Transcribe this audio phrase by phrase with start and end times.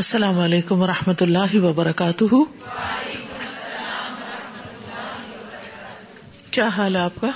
[0.00, 2.34] السلام علیکم و رحمۃ اللہ وبرکاتہ
[6.54, 7.28] کیا حال ہے آپ کا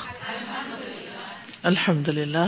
[1.71, 2.45] الحمد للہ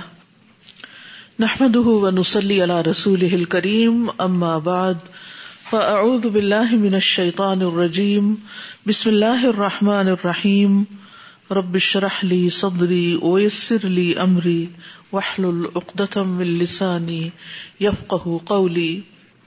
[1.45, 1.77] نحمد
[2.19, 2.59] نسلی
[2.91, 5.07] رسول کریم ام آباد
[5.83, 8.35] الشیطان الرجیم
[8.89, 10.83] بسم اللہ الرحمٰن الرحیم
[11.61, 14.65] ربرحلی صدری اویسر علی عمری
[15.13, 17.23] وحل العقدم السانی
[17.87, 18.91] یفق قولی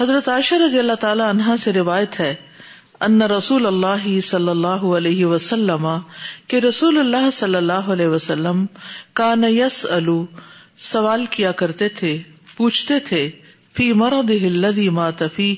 [0.00, 2.34] حضرت عائشہ رضی اللہ تعالی عنہ سے روایت ہے
[3.06, 5.86] ان رسول اللہ صلی اللہ علیہ وسلم
[6.52, 8.64] کہ رسول اللہ صلی اللہ علیہ وسلم
[9.20, 10.16] کا نیس الو
[10.92, 12.16] سوال کیا کرتے تھے
[12.56, 13.28] پوچھتے تھے
[13.76, 13.90] فی
[14.44, 15.54] ہلدی ماتفی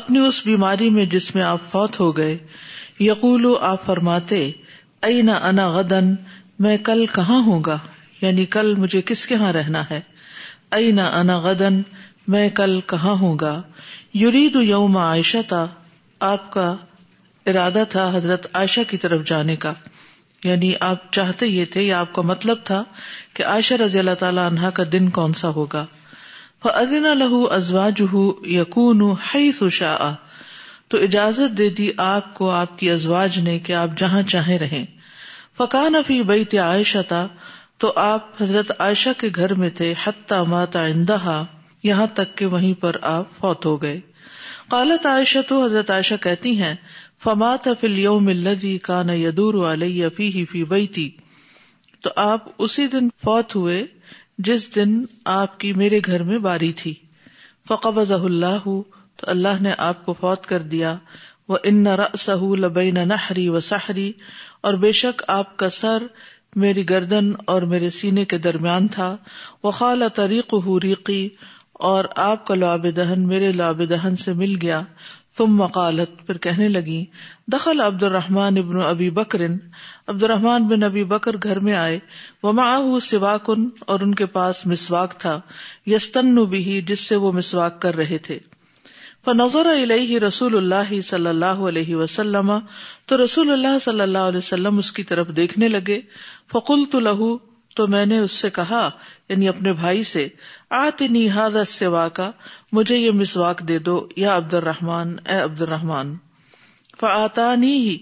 [0.00, 2.36] اپنی اس بیماری میں جس میں آپ فوت ہو گئے
[3.00, 4.50] یقول آپ فرماتے
[5.08, 6.14] عی نہ غدن
[6.64, 7.78] میں کل کہاں ہوں گا
[8.20, 10.00] یعنی کل مجھے کس کے ہاں رہنا ہے
[10.80, 11.80] انا غدن
[12.32, 13.60] میں کل کہاں ہوں گا
[14.18, 15.66] یورید یوم عائشہ تھا
[16.28, 16.74] آپ کا
[17.50, 19.72] ارادہ تھا حضرت عائشہ کی طرف جانے کا
[20.44, 22.82] یعنی آپ چاہتے یہ تھے یا آپ کا مطلب تھا
[23.34, 25.84] کہ عائشہ رضی اللہ تعالی عنہا کا دن کون سا ہوگا
[27.18, 28.02] لہ ازواج
[28.54, 29.94] یقون یون سوشا
[30.90, 34.84] تو اجازت دے دی آپ کو آپ کی ازواج نے کہ آپ جہاں چاہے رہے
[35.58, 37.26] فقان فی بیت عائشہ تھا
[37.80, 41.42] تو آپ حضرت عائشہ کے گھر میں تھے حتما ماتا اندہا
[41.84, 43.98] یہاں تک کہ وہیں پر آپ فوت ہو گئے
[44.70, 46.74] قالت عائشہ تو حضرت عائشہ کہتی ہیں
[47.24, 49.54] فمات فل یوم کا کان یدور
[50.16, 51.08] بیتی
[52.06, 53.82] تو آپ اسی دن فوت ہوئے
[54.48, 54.94] جس دن
[55.36, 56.94] آپ کی میرے گھر میں باری تھی
[57.68, 60.94] فقبضہ اللہ تو اللہ نے آپ کو فوت کر دیا
[61.48, 61.84] وہ ان
[62.18, 63.58] سہ لبئی نہری و
[64.60, 66.02] اور بے شک آپ کا سر
[66.62, 69.14] میری گردن اور میرے سینے کے درمیان تھا
[69.62, 70.54] وہ خالہ طریق
[71.88, 74.78] اور آپ کا لاب دہن میرے لاب دہن سے مل گیا
[75.36, 76.96] تم مقالت کہنے لگی
[77.52, 78.02] دخل عبد
[78.32, 79.44] ابن ابی بکر
[81.42, 81.98] گھر میں آئے
[82.42, 82.66] وما
[83.08, 85.34] سوا کن اور ان کے پاس مسواک تھا
[85.94, 88.36] یستن بھی جس سے وہ مسواک کر رہے تھے
[89.28, 92.48] علیہ رسول اللہ صلی اللہ علیہ وسلم
[93.06, 95.98] تو رسول اللہ صلی اللہ علیہ وسلم اس کی طرف دیکھنے لگے
[96.52, 97.30] فکل تو لہو
[97.76, 98.88] تو میں نے اس سے کہا
[99.28, 100.26] یعنی اپنے بھائی سے
[100.78, 101.06] آتی
[101.68, 102.30] سوا کا
[102.78, 106.14] مجھے یہ مسواک دے دو یا عبد الرحمان اے عبد الرحمان
[107.00, 107.96] فعتا ہی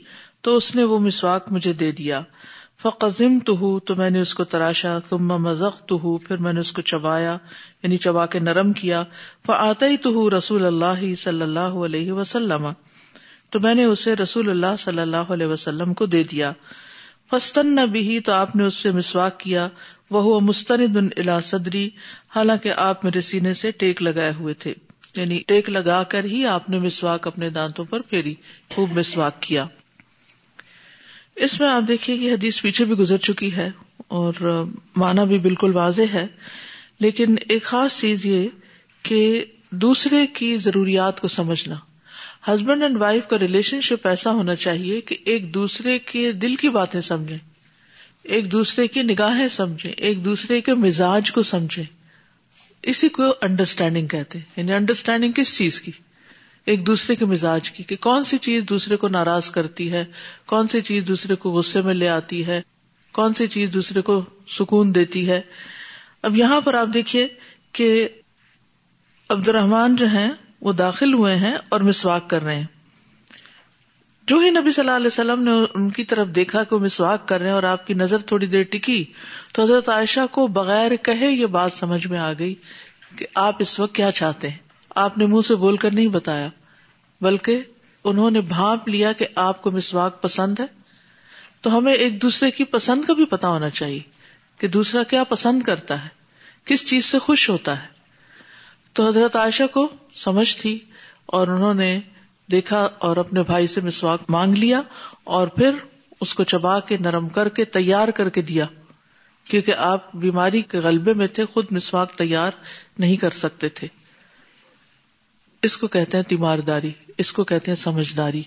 [0.46, 2.20] تو اس نے وہ مسواک مجھے دے دیا
[2.82, 6.52] فقزم تو ہوں تو میں نے اس کو تراشا تم مزق تو ہوں پھر میں
[6.52, 7.36] نے اس کو چبایا
[7.82, 9.02] یعنی چبا کے نرم کیا
[9.82, 12.68] ہی تو ہوں رسول اللہ صلی اللہ علیہ وسلم
[13.50, 16.52] تو میں نے اسے رسول اللہ صلی اللہ علیہ وسلم کو دے دیا
[17.30, 19.68] فستن نہ بھی تو آپ نے اس سے مسواک کیا
[20.10, 20.96] وہ مستند
[21.44, 21.88] صدری
[22.34, 24.72] حالانکہ آپ میرے سینے سے ٹیک لگائے ہوئے تھے
[25.16, 28.34] یعنی ٹیک لگا کر ہی آپ نے مسواک اپنے دانتوں پر پھیری
[28.74, 29.64] خوب مسواک کیا
[31.46, 33.68] اس میں آپ دیکھیے حدیث پیچھے بھی گزر چکی ہے
[34.20, 34.32] اور
[35.04, 36.26] مانا بھی بالکل واضح ہے
[37.00, 38.48] لیکن ایک خاص چیز یہ
[39.08, 39.20] کہ
[39.86, 41.76] دوسرے کی ضروریات کو سمجھنا
[42.46, 46.68] ہسبینڈ اینڈ وائف کا ریلیشن شپ ایسا ہونا چاہیے کہ ایک دوسرے کے دل کی
[46.78, 47.36] باتیں سمجھے
[48.36, 51.82] ایک دوسرے کی نگاہیں سمجھے ایک دوسرے کے مزاج کو سمجھے
[52.90, 55.92] اسی کو انڈرسٹینڈنگ کہتے ہیں یعنی انڈرسٹینڈنگ کس چیز کی
[56.72, 60.04] ایک دوسرے کے مزاج کی کہ کون سی چیز دوسرے کو ناراض کرتی ہے
[60.52, 62.60] کون سی چیز دوسرے کو غصے میں لے آتی ہے
[63.18, 64.20] کون سی چیز دوسرے کو
[64.58, 65.40] سکون دیتی ہے
[66.28, 67.26] اب یہاں پر آپ دیکھیے
[67.78, 67.86] کہ
[69.34, 70.28] عبد الرحمان جو ہیں
[70.66, 72.66] وہ داخل ہوئے ہیں اور مسواک کر رہے ہیں
[74.30, 77.26] جو ہی نبی صلی اللہ علیہ وسلم نے ان کی طرف دیکھا کہ وہ مسواک
[77.28, 79.02] کر رہے ہیں اور آپ کی نظر تھوڑی دیر ٹکی
[79.54, 82.54] تو حضرت عائشہ کو بغیر کہے یہ بات سمجھ میں آ گئی
[83.18, 84.56] کہ آپ اس وقت کیا چاہتے ہیں
[85.04, 86.48] آپ نے منہ سے بول کر نہیں بتایا
[87.22, 87.62] بلکہ
[88.10, 90.66] انہوں نے بھاپ لیا کہ آپ کو مسواک پسند ہے
[91.62, 94.00] تو ہمیں ایک دوسرے کی پسند کا بھی پتا ہونا چاہیے
[94.60, 96.08] کہ دوسرا کیا پسند کرتا ہے
[96.66, 97.96] کس چیز سے خوش ہوتا ہے
[98.98, 99.86] تو حضرت عائشہ کو
[100.20, 100.78] سمجھ تھی
[101.38, 101.90] اور انہوں نے
[102.50, 102.78] دیکھا
[103.08, 104.80] اور اپنے بھائی سے مسواک مانگ لیا
[105.38, 105.74] اور پھر
[106.26, 108.66] اس کو چبا کے نرم کر کے تیار کر کے دیا
[109.50, 112.58] کیونکہ آپ بیماری کے غلبے میں تھے خود مسواک تیار
[113.04, 113.88] نہیں کر سکتے تھے
[115.68, 116.92] اس کو کہتے ہیں تیمار داری
[117.24, 118.42] اس کو کہتے ہیں سمجھداری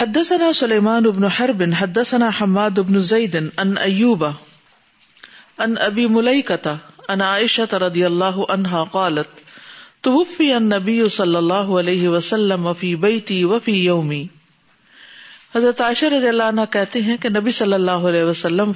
[0.00, 4.30] حدثنا سلیمان ابن حرب حدثنا حماد ابن زیدن ان ایوبا
[5.64, 6.76] ان ابی ملئی کتا
[7.12, 8.06] النبی
[11.10, 12.18] صلی اللہ علیہ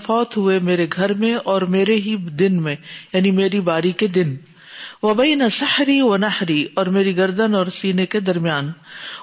[0.03, 2.75] فوت ہوئے میرے گھر میں اور میرے ہی دن میں
[3.13, 4.35] یعنی میری باری کے دن
[5.11, 8.71] و بہ سحری و نہری اور میری گردن اور سینے کے درمیان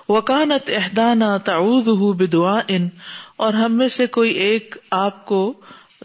[0.10, 2.14] وکانت احدانہ تعوظ ہُو
[2.68, 2.88] ان
[3.48, 5.42] اور ہم میں سے کوئی ایک آپ کو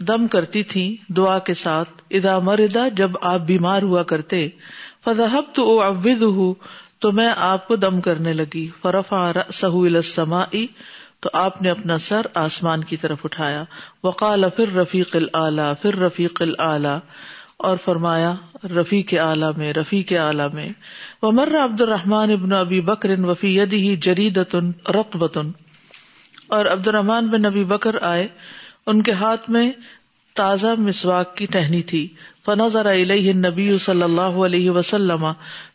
[0.07, 0.83] دم کرتی تھی
[1.17, 4.47] دعا کے ساتھ ادا مر ادا جب آپ بیمار ہوا کرتے
[5.05, 6.53] فضحب تو اوز ہوں
[7.01, 9.13] تو میں آپ کو دم کرنے لگی فرف
[9.53, 10.43] سہول سما
[11.21, 13.63] تو آپ نے اپنا سر آسمان کی طرف اٹھایا
[14.03, 16.41] وقال پھر رفیق العلی العلی پھر رفیق
[17.67, 18.33] اور فرمایا
[18.79, 20.67] رفیع کے اعلی میں رفیع کے اعلیٰ میں
[21.21, 24.37] وہ مر عبد الرحمان ابن ابی بکر وفی عیدی جرید
[24.97, 25.15] رق
[26.47, 28.27] اور عبد الرحمان بن ابی بکر آئے
[28.93, 29.69] ان کے ہاتھ میں
[30.39, 32.07] تازہ مسواک کی ٹہنی تھی
[32.45, 32.93] فنا ذرا
[33.43, 35.25] نبی صلی اللہ علیہ وسلم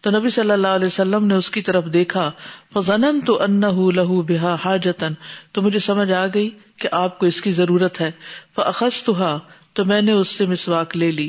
[0.06, 2.30] تو نبی صلی اللہ علیہ وسلم نے اس کی طرف دیکھا
[2.74, 3.60] فضن تو ان
[3.96, 4.20] لہو
[4.64, 5.14] ہا جتن
[5.52, 6.48] تو مجھے سمجھ آ گئی
[6.82, 8.10] کہ آپ کو اس کی ضرورت ہے
[8.56, 9.38] فخص تو ہا
[9.78, 11.28] تو میں نے اس سے مسواک لے لی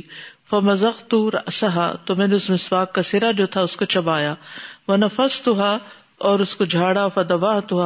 [0.52, 4.34] ف مزخا تو میں نے اس مسواک کا سرا جو تھا اس کو چبایا
[4.88, 5.78] وہ نفس تو ہا
[6.30, 6.40] اور
[6.70, 7.80] جھاڑا فدبا دبا تو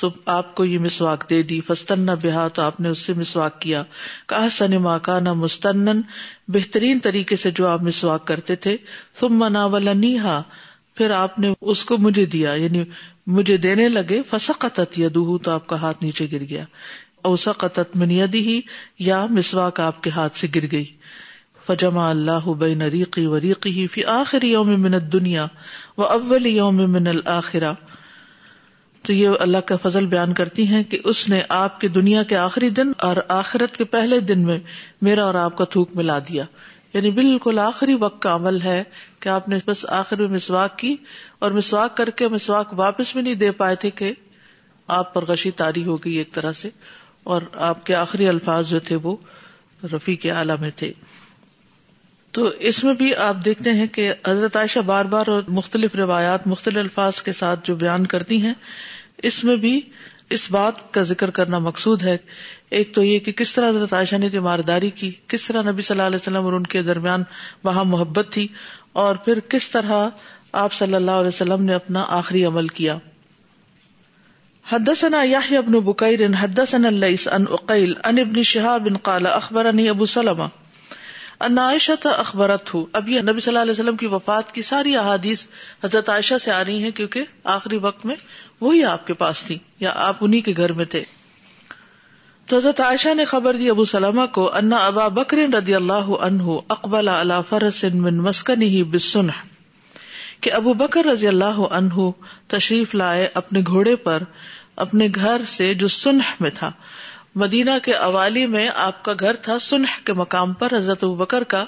[0.00, 2.06] تو آپ کو یہ مسواک دے دی فستن
[2.54, 3.82] تو آپ نے اس سے مسواک کیا
[4.28, 4.66] کہا
[5.06, 6.00] کہاں نہ مستن
[6.56, 8.76] بہترین طریقے سے جو آپ مسواک کرتے تھے
[9.20, 10.26] تم منا والا نہیں
[10.96, 12.82] پھر آپ نے اس کو مجھے دیا یعنی
[13.36, 14.52] مجھے دینے لگے فسا
[14.96, 16.64] یا تو آپ کا ہاتھ نیچے گر گیا
[17.28, 18.60] اوسا قطت من یادی ہی
[19.06, 20.84] یا مسواک آپ کے ہاتھ سے گر گئی
[21.66, 23.86] فجما اللہ بین نریقی وریقی
[24.20, 25.46] آخری یوم من دنیا
[25.98, 27.08] و اول یوم من
[27.40, 27.72] آخرا
[29.06, 32.36] تو یہ اللہ کا فضل بیان کرتی ہیں کہ اس نے آپ کی دنیا کے
[32.42, 34.58] آخری دن اور آخرت کے پہلے دن میں
[35.08, 36.44] میرا اور آپ کا تھوک ملا دیا
[36.94, 38.82] یعنی بالکل آخری وقت کا عمل ہے
[39.20, 40.94] کہ آپ نے بس آخر میں مسواک کی
[41.44, 44.12] اور مسواک کر کے مسواک واپس بھی نہیں دے پائے تھے کہ
[44.98, 46.70] آپ پر غشی تاری ہو گئی ایک طرح سے
[47.34, 47.42] اور
[47.72, 49.16] آپ کے آخری الفاظ جو تھے وہ
[49.94, 50.92] رفیع کے عالم میں تھے
[52.36, 56.46] تو اس میں بھی آپ دیکھتے ہیں کہ حضرت عائشہ بار بار اور مختلف روایات
[56.54, 58.52] مختلف الفاظ کے ساتھ جو بیان کرتی ہیں
[59.28, 59.80] اس میں بھی
[60.36, 62.16] اس بات کا ذکر کرنا مقصود ہے
[62.78, 65.94] ایک تو یہ کہ کس طرح حضرت عائشہ نے تیمارداری کی کس طرح نبی صلی
[65.94, 67.22] اللہ علیہ وسلم اور ان کے درمیان
[67.64, 68.46] وہاں محبت تھی
[69.04, 70.08] اور پھر کس طرح
[70.62, 72.96] آپ صلی اللہ علیہ وسلم نے اپنا آخری عمل کیا
[74.72, 75.22] حدثنا
[75.66, 77.02] بن حدثنا ابن
[77.32, 78.18] عن حدیل عن
[78.74, 80.44] ابن قال اخبرني ابو سلمہ
[81.42, 85.44] ہو اب یہ نبی صلی اللہ علیہ وسلم کی وفات کی ساری احادیث
[85.84, 87.24] حضرت عائشہ سے آ رہی ہے کیونکہ
[87.58, 88.16] آخری وقت میں
[88.60, 91.02] وہی آپ کے پاس تھی یا آپ انہیں کے گھر میں تھے
[92.48, 96.56] تو حضرت عائشہ نے خبر دی ابو سلم کو انا ابا بکر رضی اللہ عنہ
[96.76, 98.82] اقبال اللہ فرس من مسکن ہی
[100.44, 102.10] کہ ابو بکر رضی اللہ عنہ
[102.54, 104.22] تشریف لائے اپنے گھوڑے پر
[104.84, 106.70] اپنے گھر سے جو سنح میں تھا
[107.42, 111.64] مدینہ کے اوالی میں آپ کا گھر تھا سنح کے مقام پر حضرت بکر کا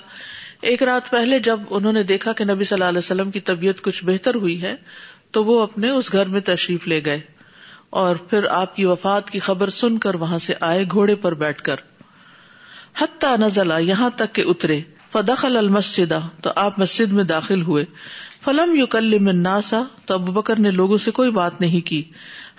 [0.71, 3.81] ایک رات پہلے جب انہوں نے دیکھا کہ نبی صلی اللہ علیہ وسلم کی طبیعت
[3.85, 4.75] کچھ بہتر ہوئی ہے
[5.37, 7.21] تو وہ اپنے اس گھر میں تشریف لے گئے
[8.03, 11.63] اور پھر آپ کی وفات کی خبر سن کر وہاں سے آئے گھوڑے پر بیٹھ
[11.69, 11.81] کر
[13.01, 14.81] حتیٰ نزلہ یہاں تک کے اترے
[15.13, 17.85] فدخل المسجدہ تو آپ مسجد میں داخل ہوئے
[18.45, 22.03] فلم یو کل میں ناسا تو اب بکر نے لوگوں سے کوئی بات نہیں کی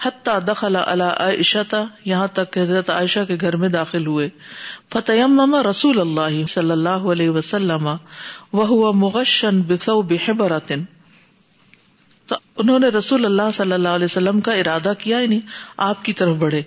[0.06, 4.30] حتہ دخلا اللہ اشاتا یہاں تک حضرت عائشہ کے گھر میں داخل ہوئے
[4.94, 7.88] فتح رسول اللہ صلی اللہ علیہ وسلم
[8.60, 9.62] وہ مغشن
[12.28, 15.40] تو انہوں نے رسول اللہ صلی اللہ علیہ وسلم کا ارادہ کیا یعنی
[15.90, 16.62] آپ کی طرف بڑھے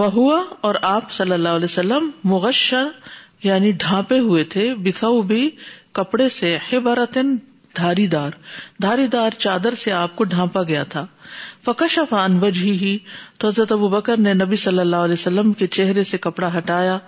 [0.00, 2.86] وہ ہوا اور آپ صلی اللہ علیہ وسلم مغشر
[3.42, 5.48] یعنی ڈھانپے ہوئے تھے بسو بھی
[6.00, 7.36] کپڑے سے حراتین
[7.76, 8.30] دھاری دار
[8.82, 11.04] دھاری دار چادر سے آپ کو ڈھانپا گیا تھا
[11.64, 11.98] فکش
[12.62, 12.96] ہی
[13.38, 16.98] تو حضرت ابو بکر نے نبی صلی اللہ علیہ وسلم کے چہرے سے کپڑا ہٹایا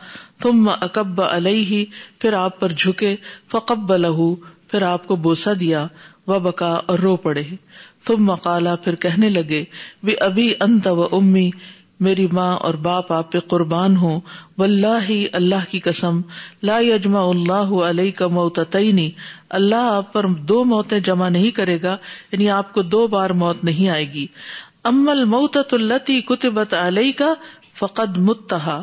[0.43, 1.85] تم اکب علیہ ہی
[2.21, 3.15] پھر آپ پر جھکے
[3.53, 4.35] فقب لہو
[4.71, 5.87] پھر آپ کو بوسا دیا
[6.27, 7.43] و بکا اور رو پڑے
[8.07, 9.65] تم مکالا پھر کہنے لگے
[10.21, 11.51] ابھی انت و امی
[12.05, 14.11] میری ماں اور باپ آپ پہ قربان ہو
[14.59, 16.21] واللہ اللہ کی قسم
[16.71, 18.77] لا یجما اللہ علیہ کا موت
[19.57, 21.97] اللہ آپ پر دو موتیں جمع نہیں کرے گا
[22.33, 24.27] یعنی آپ کو دو بار موت نہیں آئے گی
[24.93, 27.33] امل موت التی کتبت علیہ کا
[27.79, 28.81] فقد متحا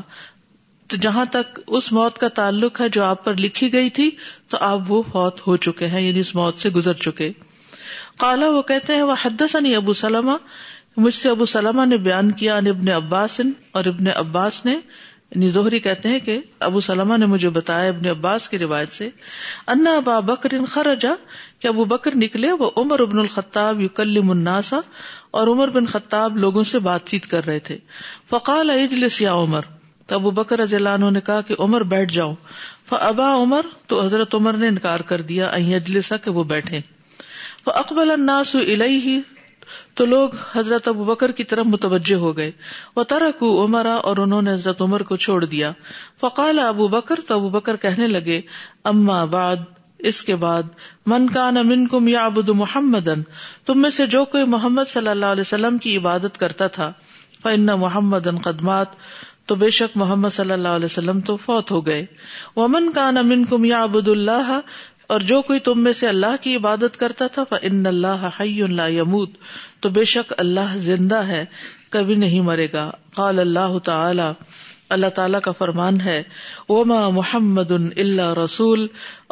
[0.89, 4.10] تو جہاں تک اس موت کا تعلق ہے جو آپ پر لکھی گئی تھی
[4.50, 7.32] تو آپ وہ فوت ہو چکے ہیں یعنی اس موت سے گزر چکے
[8.20, 10.38] کالا وہ کہتے ہیں وہ حدس ابو سلمہ
[11.02, 13.40] مجھ سے ابو سلمہ نے بیان کیا ان ابن عباس
[13.80, 14.74] اور ابن عباس نے
[15.36, 19.08] یعنی کہتے ہیں کہ ابو سلمہ نے مجھے بتایا ابن عباس کی روایت سے
[19.74, 21.14] انا ابا بکر خرجا
[21.62, 24.80] کہ ابو بکر نکلے وہ عمر ابن الخطاب یوکلی مناسا
[25.40, 27.78] اور عمر بن خطاب لوگوں سے بات چیت کر رہے تھے
[28.30, 29.66] فقال اجلس یا عمر
[30.08, 32.34] تو ابو بکر رضی اللہ عنہ نے کہا کہ عمر بیٹھ جاؤ
[32.90, 36.80] فابا عمر تو حضرت عمر نے انکار کر دیا اجلسا کہ وہ بیٹھے
[37.76, 38.56] اقبال الناس
[39.06, 39.20] ہی
[40.00, 42.52] تو لوگ حضرت ابو بکر کی طرف متوجہ ہو گئے
[42.96, 45.72] و ترک عمرا اور انہوں نے حضرت عمر کو چھوڑ دیا
[46.20, 48.40] فقال ابو بکر تو ابو بکر کہنے لگے
[48.92, 49.70] اما باد
[50.12, 50.64] اس کے بعد
[51.14, 51.28] من
[51.92, 53.10] کم یا محمد
[53.66, 56.92] تم میں سے جو کوئی محمد صلی اللہ علیہ وسلم کی عبادت کرتا تھا
[57.76, 58.96] محمد ان محمد
[59.48, 62.06] تو بے شک محمد صلی اللہ علیہ وسلم تو فوت ہو گئے
[62.56, 64.52] وہ من کان امن کم یا اللہ
[65.14, 68.90] اور جو کوئی تم میں سے اللہ کی عبادت کرتا تھا فن اللہ اللہ حی
[68.98, 69.36] یمود
[69.84, 71.44] تو بے شک اللہ زندہ ہے
[71.94, 74.28] کبھی نہیں مرے گا قال اللہ تعالی
[74.96, 76.22] اللہ تعالیٰ کا فرمان ہے
[76.70, 78.86] وما محمد ان اللہ رسول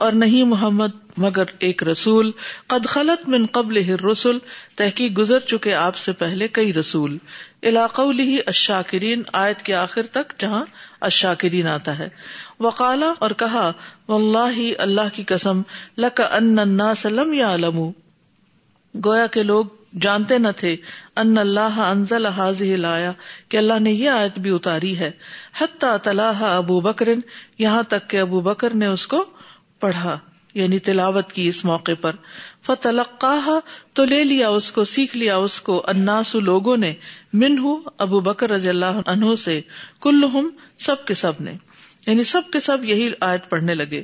[0.05, 0.91] اور نہیں محمد
[1.25, 2.31] مگر ایک رسول
[2.73, 3.81] قد خلط من قبل
[4.11, 4.39] رسول
[4.83, 7.17] تحقیق گزر چکے آپ سے پہلے کئی رسول
[7.71, 8.01] علاقہ
[8.53, 10.63] اشاکرین آیت کے آخر تک جہاں
[11.11, 12.09] اشاکرین آتا ہے
[12.67, 13.69] وقالا اور کہا
[14.07, 15.61] واللہ اللہ اللہ کی قسم
[16.05, 17.55] لک ان سلم یا
[19.05, 20.75] گویا کے لوگ جانتے نہ تھے
[21.21, 23.11] ان اللہ انزل حاض لایا
[23.49, 25.09] کہ اللہ نے یہ آیت بھی اتاری ہے
[26.03, 27.07] طلح ابو بکر
[27.59, 29.23] یہاں تک کہ ابو بکر نے اس کو
[29.79, 30.17] پڑھا
[30.53, 32.15] یعنی تلاوت کی اس موقع پر
[32.65, 33.49] فتلقاہ
[33.97, 36.93] تو لے لیا اس کو سیکھ لیا اس کو اناسو لوگوں نے
[37.43, 37.61] منہ
[38.05, 39.59] ابو بکر رضی اللہ عنہ سے
[40.03, 40.25] کل
[40.85, 41.53] سب کے سب نے
[42.07, 44.01] یعنی سب کے سب یہی آیت پڑھنے لگے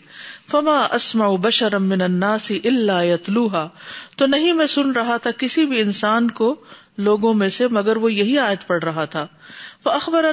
[0.52, 3.30] فما اسما شرماسی اللہ
[4.18, 6.54] تو نہیں میں سن رہا تھا کسی بھی انسان کو
[7.08, 9.26] لوگوں میں سے مگر وہ یہی آیت پڑھ رہا تھا
[9.86, 10.26] وہ اخبر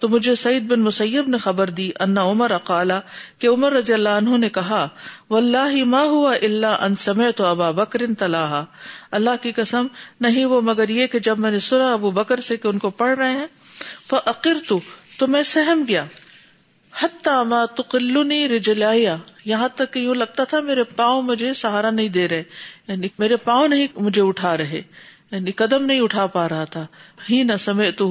[0.00, 2.98] تو مجھے سعید بن مسیب نے خبر دی انا عمر اقالا
[3.40, 4.86] کہ عمر رضی اللہ عنہ نے کہا
[5.30, 8.62] واللہ ہی ہوا اللہ ان سمے تو ابا بکر تلاحا
[9.18, 9.86] اللہ کی قسم
[10.28, 12.90] نہیں وہ مگر یہ کہ جب میں نے سنا ابو بکر سے کہ ان کو
[13.02, 13.46] پڑھ رہے ہیں
[14.12, 14.18] وہ
[14.68, 14.80] تو
[15.18, 16.04] تو میں سہم گیا
[17.02, 22.08] حتا ما تقلنی رجلایا یہاں تک کہ یوں لگتا تھا میرے پاؤں مجھے سہارا نہیں
[22.16, 22.42] دے رہے
[22.88, 24.80] یعنی میرے پاؤں نہیں مجھے اٹھا رہے
[25.30, 26.86] یعنی قدم نہیں اٹھا پا رہا تھا
[27.28, 28.08] ہی نہ سمے تو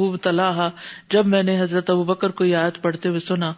[1.11, 3.51] جب میں نے حضرت ابو بکر کو یاد پڑھتے ہوئے سنا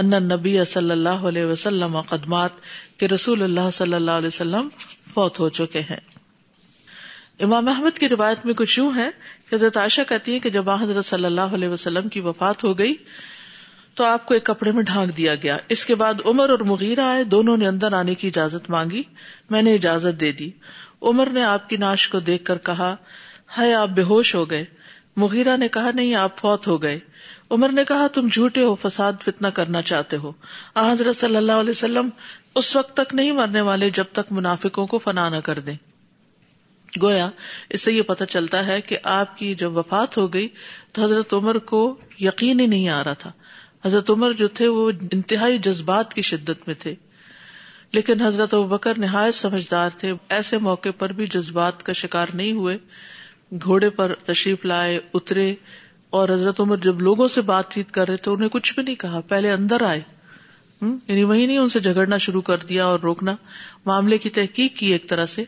[0.00, 2.60] ان نبی صلی اللہ علیہ وسلم قدمات
[3.00, 4.68] کے رسول اللہ صلی اللہ علیہ وسلم
[5.14, 6.00] فوت ہو چکے ہیں
[7.44, 9.08] امام احمد کی روایت میں کچھ یوں ہے
[9.52, 12.94] حضرت عائشہ کہتی ہے کہ جب حضرت صلی اللہ علیہ وسلم کی وفات ہو گئی
[13.94, 17.00] تو آپ کو ایک کپڑے میں ڈھانک دیا گیا اس کے بعد عمر اور مغیرہ
[17.06, 19.02] آئے دونوں نے اندر آنے کی اجازت مانگی
[19.50, 20.50] میں نے اجازت دے دی
[21.10, 22.94] عمر نے آپ کی ناش کو دیکھ کر کہا
[23.58, 24.64] ہے آپ بے ہوش ہو گئے
[25.22, 26.98] مغیرہ نے کہا نہیں آپ فوت ہو گئے
[27.54, 30.32] عمر نے کہا تم جھوٹے ہو فساد فتنا کرنا چاہتے ہو
[30.76, 32.08] حضرت صلی اللہ علیہ وسلم
[32.60, 35.76] اس وقت تک نہیں مرنے والے جب تک منافقوں کو فنا نہ کر دیں
[37.02, 37.28] گویا
[37.74, 40.48] اس سے یہ پتہ چلتا ہے کہ آپ کی جب وفات ہو گئی
[40.92, 41.80] تو حضرت عمر کو
[42.20, 43.30] یقین ہی نہیں آ رہا تھا
[43.84, 46.94] حضرت عمر جو تھے وہ انتہائی جذبات کی شدت میں تھے
[47.94, 52.76] لیکن حضرت بکر نہایت سمجھدار تھے ایسے موقع پر بھی جذبات کا شکار نہیں ہوئے
[53.62, 55.54] گھوڑے پر تشریف لائے اترے
[56.18, 58.94] اور حضرت عمر جب لوگوں سے بات چیت کر رہے تھے انہیں کچھ بھی نہیں
[59.00, 60.00] کہا پہلے اندر آئے
[60.82, 63.34] یعنی وہی نہیں ان سے جھگڑنا شروع کر دیا اور روکنا
[63.86, 65.44] معاملے کی تحقیق کی ایک طرح سے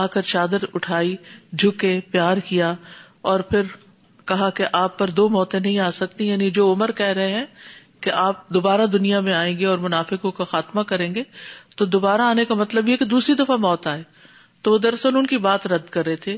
[0.00, 1.14] آ کر چادر اٹھائی
[1.58, 2.72] جھکے پیار کیا
[3.32, 3.72] اور پھر
[4.28, 7.44] کہا کہ آپ پر دو موتیں نہیں آ سکتی یعنی جو عمر کہہ رہے ہیں
[8.02, 11.22] کہ آپ دوبارہ دنیا میں آئیں گے اور منافقوں کا خاتمہ کریں گے
[11.76, 14.02] تو دوبارہ آنے کا مطلب یہ کہ دوسری دفعہ موت آئے
[14.62, 16.36] تو وہ دراصل ان کی بات رد کر رہے تھے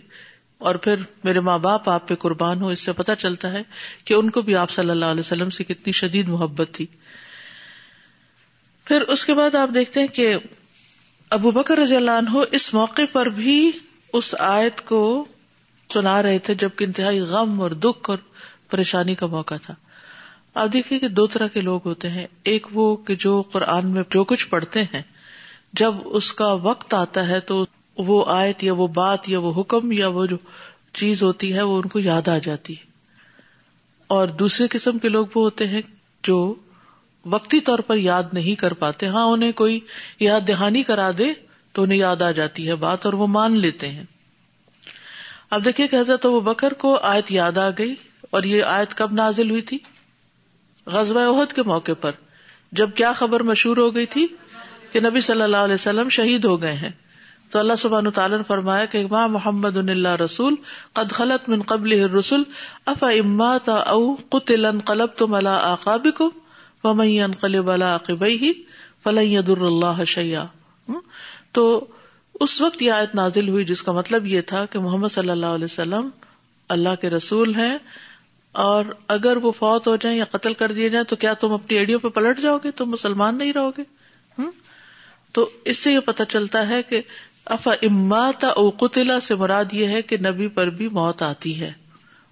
[0.69, 3.63] اور پھر میرے ماں باپ آپ پہ قربان ہو اس سے پتا چلتا ہے
[4.05, 6.87] کہ ان کو بھی آپ صلی اللہ علیہ وسلم سے کتنی شدید محبت تھی
[8.89, 10.33] پھر اس کے بعد آپ دیکھتے ہیں کہ
[11.37, 13.57] ابو بکر رضی اللہ عنہ اس موقع پر بھی
[14.21, 15.01] اس آیت کو
[15.95, 18.19] سنا رہے تھے جبکہ انتہائی غم اور دکھ اور
[18.71, 19.75] پریشانی کا موقع تھا
[20.63, 24.03] آپ دیکھیں کہ دو طرح کے لوگ ہوتے ہیں ایک وہ کہ جو قرآن میں
[24.15, 25.03] جو کچھ پڑھتے ہیں
[25.81, 27.63] جب اس کا وقت آتا ہے تو
[28.09, 30.37] وہ آیت یا وہ بات یا وہ حکم یا وہ جو
[31.01, 32.87] چیز ہوتی ہے وہ ان کو یاد آ جاتی ہے
[34.19, 35.83] اور دوسرے قسم کے لوگ وہ ہوتے ہیں
[36.31, 36.39] جو
[37.33, 39.79] وقتی طور پر یاد نہیں کر پاتے ہاں انہیں کوئی
[40.21, 41.27] یاد دہانی کرا دے
[41.75, 44.05] تو انہیں یاد آ جاتی ہے بات اور وہ مان لیتے ہیں
[45.57, 47.95] اب دیکھیے کہ حضرت ابو بکر کو آیت یاد آ گئی
[48.39, 49.79] اور یہ آیت کب نازل ہوئی تھی
[50.97, 51.19] غزب
[51.55, 52.11] کے موقع پر
[52.81, 54.27] جب کیا خبر مشہور ہو گئی تھی
[54.93, 56.91] کہ نبی صلی اللہ علیہ وسلم شہید ہو گئے ہیں
[57.53, 60.55] تو اللہ سبحان تعالیٰ نے فرمایا کہ ماں محمد ان اللہ رسول
[61.01, 62.43] قد خلط من قبل رسول
[62.93, 64.01] اف اما تا او
[64.37, 66.31] قطل قلب تم اللہ آقاب کو
[66.83, 67.97] فمئی انقل والا
[68.41, 68.53] ہی
[69.05, 70.45] فلئی در اللہ شیا
[71.59, 71.65] تو
[72.45, 75.57] اس وقت یہ آیت نازل ہوئی جس کا مطلب یہ تھا کہ محمد صلی اللہ
[75.61, 76.09] علیہ وسلم
[76.75, 77.77] اللہ کے رسول ہیں
[78.65, 81.77] اور اگر وہ فوت ہو جائیں یا قتل کر دیے جائیں تو کیا تم اپنی
[81.79, 83.83] ایڈیوں پہ پلٹ جاؤ گے تم مسلمان نہیں رہو گے
[84.39, 84.51] ہوں
[85.37, 87.01] تو اس سے یہ پتہ چلتا ہے کہ
[87.57, 91.73] اف امات او قطلا سے مراد یہ ہے کہ نبی پر بھی موت آتی ہے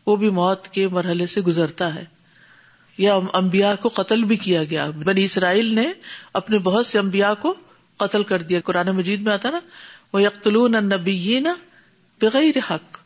[0.07, 2.05] وہ بھی موت کے مرحلے سے گزرتا ہے
[2.99, 5.91] یا امبیا کو قتل بھی کیا گیا بنی اسرائیل نے
[6.41, 7.55] اپنے بہت سے امبیا کو
[8.05, 9.59] قتل کر دیا قرآن مجید میں آتا نا
[10.13, 11.41] وہ یقتلون نبی
[12.23, 12.99] بغیر حق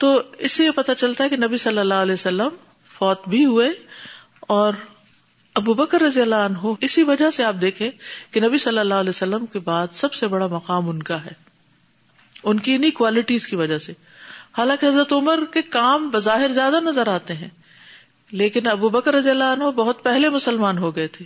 [0.00, 0.12] تو
[0.46, 2.54] اس سے یہ پتا چلتا ہے کہ نبی صلی اللہ علیہ وسلم
[2.98, 3.68] فوت بھی ہوئے
[4.56, 4.72] اور
[5.60, 7.90] ابو بکر رضی اللہ عنہ اسی وجہ سے آپ دیکھیں
[8.30, 11.30] کہ نبی صلی اللہ علیہ وسلم کے بعد سب سے بڑا مقام ان کا ہے
[12.42, 13.92] ان کی انہیں کوالٹیز کی وجہ سے
[14.58, 17.48] حالانکہ حضرت عمر کے کام بظاہر زیادہ نظر آتے ہیں
[18.32, 21.24] لیکن ابو بکر رضی اللہ عنہ بہت پہلے مسلمان ہو گئے تھے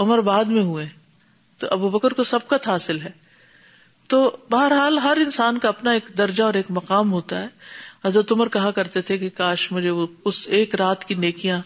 [0.00, 0.86] عمر بعد میں ہوئے
[1.58, 3.10] تو ابو بکر کو سبقت حاصل ہے
[4.08, 4.18] تو
[4.50, 7.46] بہرحال ہر انسان کا اپنا ایک درجہ اور ایک مقام ہوتا ہے
[8.04, 11.60] حضرت عمر کہا کرتے تھے کہ کاش مجھے وہ اس ایک رات کی نیکیاں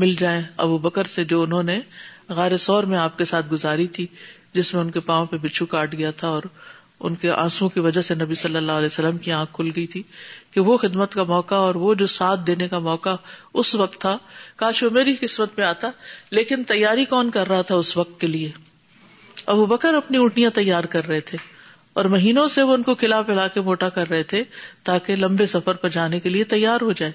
[0.00, 1.78] مل جائیں ابو بکر سے جو انہوں نے
[2.36, 4.06] غار سور میں آپ کے ساتھ گزاری تھی
[4.54, 6.42] جس میں ان کے پاؤں پہ بچھو کاٹ گیا تھا اور
[7.02, 9.86] ان کے آنسو کی وجہ سے نبی صلی اللہ علیہ وسلم کی آنکھ کھل گئی
[9.92, 10.02] تھی
[10.54, 13.14] کہ وہ خدمت کا موقع اور وہ جو ساتھ دینے کا موقع
[13.62, 14.16] اس وقت تھا
[14.62, 15.90] کاش وہ میری قسمت میں آتا
[16.38, 18.50] لیکن تیاری کون کر رہا تھا اس وقت کے لیے
[19.52, 21.38] اب وہ بکر اپنی اٹیاں تیار کر رہے تھے
[22.00, 24.42] اور مہینوں سے وہ ان کو کلا پلا کے موٹا کر رہے تھے
[24.88, 27.12] تاکہ لمبے سفر پر جانے کے لیے تیار ہو جائے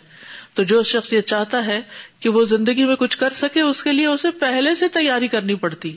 [0.56, 1.80] تو جو شخص یہ چاہتا ہے
[2.26, 5.56] کہ وہ زندگی میں کچھ کر سکے اس کے لیے اسے پہلے سے تیاری کرنی
[5.64, 5.96] پڑتی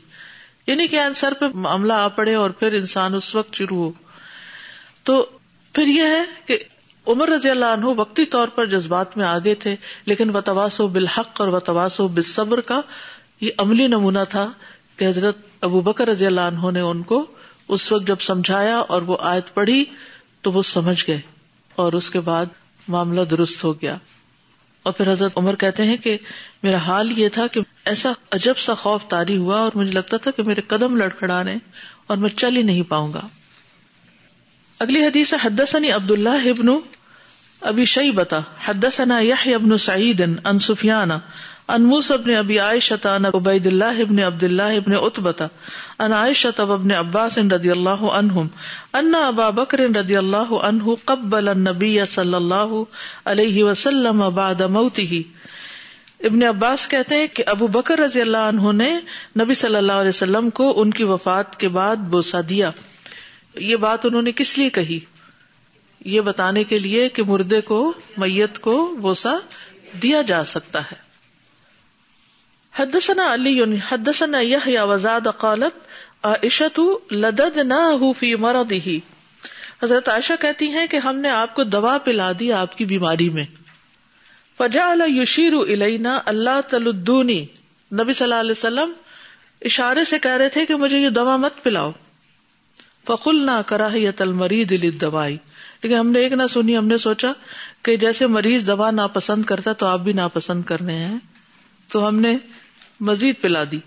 [0.67, 3.91] یعنی کہ آنسر پہ معاملہ آ پڑے اور پھر انسان اس وقت شروع ہو
[5.11, 5.23] تو
[5.73, 6.59] پھر یہ ہے کہ
[7.13, 9.75] عمر رضی اللہ عنہ وقتی طور پر جذبات میں آگے تھے
[10.07, 12.81] لیکن وتواس و بالحق اور وتواس و بصبر کا
[13.41, 14.47] یہ عملی نمونہ تھا
[14.97, 15.37] کہ حضرت
[15.69, 17.25] ابو بکر رضی اللہ عنہ نے ان کو
[17.77, 19.85] اس وقت جب سمجھایا اور وہ آیت پڑھی
[20.47, 21.21] تو وہ سمجھ گئے
[21.85, 22.53] اور اس کے بعد
[22.97, 23.97] معاملہ درست ہو گیا
[24.89, 26.17] اور پھر حضرت عمر کہتے ہیں کہ
[26.63, 27.61] میرا حال یہ تھا کہ
[27.93, 31.57] ایسا عجب سا خوف تاری ہوا اور مجھے لگتا تھا کہ میرے قدم لڑکھڑا رہے
[32.07, 33.27] اور میں چل ہی نہیں پاؤں گا
[34.87, 36.47] اگلی حدیث حدثنی عبد اللہ
[37.71, 41.11] ابھی شعی بتا حدثنا یحیی ابن سعید ان سفیان
[41.75, 45.31] ان موسی ابن ابی عائشہ ان عبید اللہ ابن عبد اللہ ابن عتبہ
[46.05, 48.47] ان عائشہ ابن عباس رضی اللہ عنہم
[49.01, 52.77] ان ابا بکر رضی اللہ عنہ قبل النبی صلی اللہ
[53.33, 55.23] علیہ وسلم بعد موته
[56.31, 58.93] ابن عباس کہتے ہیں کہ ابو بکر رضی اللہ عنہ نے
[59.41, 62.71] نبی صلی اللہ علیہ وسلم کو ان کی وفات کے بعد بوسا دیا
[63.73, 64.99] یہ بات انہوں نے کس لیے کہی
[66.05, 67.79] یہ بتانے کے لیے کہ مردے کو
[68.17, 69.37] میت کو بوسا
[70.03, 70.97] دیا جا سکتا ہے
[72.79, 75.87] حدثنا علی حدثنا یحیٰ وزاد قالت
[78.19, 78.33] فی
[79.83, 83.29] حضرت عائشہ کہتی ہیں کہ ہم نے آپ کو دوا پلا دی آپ کی بیماری
[83.39, 83.45] میں
[84.69, 87.39] الینا اللہ تلدونی
[88.01, 88.93] نبی صلی اللہ علیہ وسلم
[89.71, 91.91] اشارے سے کہہ رہے تھے کہ مجھے یہ دوا مت پلاؤ
[93.07, 95.37] فقل نہ کرا المرید دوائی
[95.83, 97.33] لیکن ہم نے ایک نہ سنی ہم نے سوچا
[97.85, 101.19] کہ جیسے مریض دوا ناپسند کرتا تو آپ بھی ناپسند کر رہے ہیں
[101.93, 102.37] تو ہم نے
[103.11, 103.79] مزید پلا دی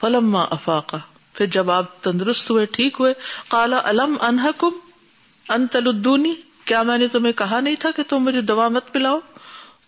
[0.00, 0.96] فلم افاقہ
[1.34, 3.12] پھر جب آپ تندرست ہوئے ٹھیک ہوئے
[3.48, 8.68] کالا الم انحکم تلدونی کیا میں نے تمہیں کہا نہیں تھا کہ تم مجھے دوا
[8.76, 9.18] مت پلاؤ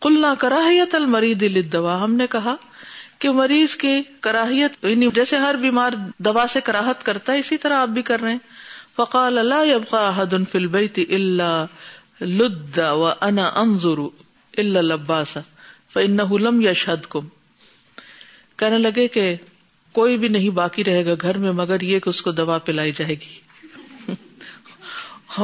[0.03, 1.35] کل نہ کراہیت المری
[1.73, 2.55] دوا ہم نے کہا
[3.23, 5.92] کہ مریض کی کراہیت یعنی جیسے ہر بیمار
[6.25, 8.38] دوا سے کراہت کرتا ہے اسی طرح آپ بھی کر رہے ہیں
[8.99, 14.01] فقال لا يبقى احد في البيت الا لد وانا انظر
[14.63, 15.43] الا لباسا
[15.97, 17.29] فانه لم يشهدكم
[18.63, 19.25] کہنے لگے کہ
[19.99, 22.93] کوئی بھی نہیں باقی رہے گا گھر میں مگر یہ کہ اس کو دوا پلائی
[23.03, 24.15] جائے گی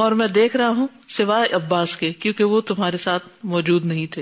[0.03, 0.87] اور میں دیکھ رہا ہوں
[1.19, 4.21] سوائے عباس کے کیونکہ وہ تمہارے ساتھ موجود نہیں تھے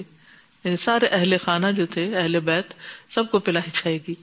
[0.63, 2.73] یعنی سارے اہل خانہ جو تھے اہل بیت
[3.17, 4.13] سب کو پلائی جائے گی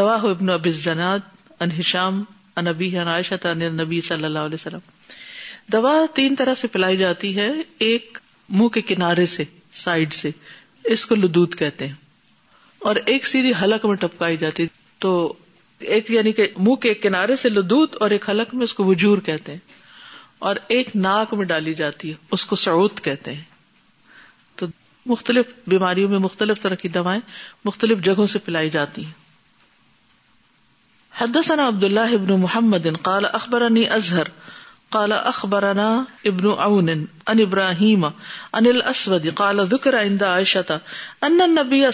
[0.00, 1.32] رواہ ابن ابزنات
[1.68, 2.22] انہشام
[2.62, 4.78] نبی عائشہ نبی صلی اللہ علیہ وسلم
[5.72, 7.50] دوا تین طرح سے پلائی جاتی ہے
[7.88, 9.44] ایک منہ کے کنارے سے
[9.82, 10.30] سائڈ سے
[10.94, 11.94] اس کو لدوت کہتے ہیں
[12.88, 14.66] اور ایک سیدھی حلق میں ٹپکائی جاتی
[15.00, 15.10] تو
[15.94, 19.18] ایک یعنی کہ منہ کے کنارے سے لدوت اور ایک حلق میں اس کو وجور
[19.24, 19.58] کہتے ہیں
[20.48, 23.42] اور ایک ناک میں ڈالی جاتی ہے اس کو سعود کہتے ہیں
[24.56, 24.66] تو
[25.06, 27.20] مختلف بیماریوں میں مختلف طرح کی دوائیں
[27.64, 29.12] مختلف جگہوں سے پلائی جاتی ہیں
[31.16, 34.30] حدثنا عبد الله بن محمد قال اخبرني ازهر
[34.94, 35.84] قال اخبرنا
[36.30, 36.88] ابن عون
[37.44, 38.06] ابراہیم
[39.40, 39.98] کالا
[40.30, 40.78] عائشہ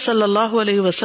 [0.05, 0.95] صلی اللہ علیہ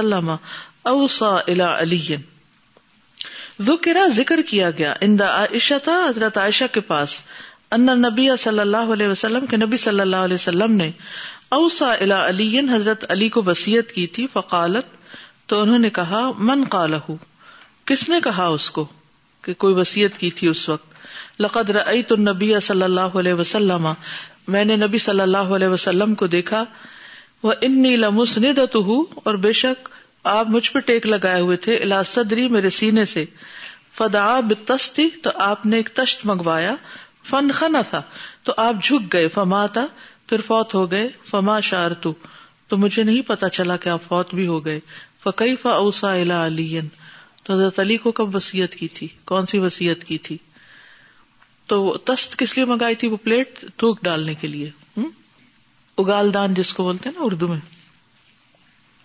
[4.20, 4.94] ذکر کیا گیا
[5.26, 7.20] عائشہ تھا حضرت عائشہ کے پاس
[7.78, 10.88] ان نبی صلی اللہ علیہ وسلم کے نبی صلی اللہ علیہ وسلم نے
[11.60, 14.90] اوسا الا علی حضرت علی کو وسیعت کی تھی فقالت
[15.52, 17.04] تو انہوں نے کہا من قالہ
[17.90, 18.84] کس نے کہا اس کو
[19.44, 20.94] کہ کوئی وسیعت کی تھی اس وقت
[21.42, 23.86] لقد رئی تو نبی صلی اللہ علیہ وسلم
[24.54, 26.64] میں نے نبی صلی اللہ علیہ وسلم کو دیکھا
[27.42, 29.88] وہ ہوں اور بے شک
[30.32, 31.78] آپ مجھ پہ ٹیک لگائے ہوئے تھے
[32.14, 33.24] صدری میرے سینے سے
[33.98, 36.74] فدا بتستی تو آپ نے ایک تشت منگوایا
[37.30, 38.02] فن خنا تھا
[38.48, 39.86] تو آپ جھک گئے فما تھا
[40.28, 44.46] پھر فوت ہو گئے فما شار تو مجھے نہیں پتا چلا کہ آپ فوت بھی
[44.46, 44.78] ہو گئے
[45.24, 46.70] فقی فاس علی
[47.46, 50.36] تو حضرت علی کو کب وسیعت کی تھی کون سی وسیعت کی تھی
[51.72, 54.70] تو تست کس لیے منگائی تھی وہ پلیٹ تھوک ڈالنے کے لیے
[56.02, 57.56] اگال دان جس کو بولتے ہیں نا اردو میں